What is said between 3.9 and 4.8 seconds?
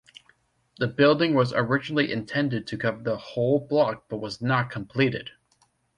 but was not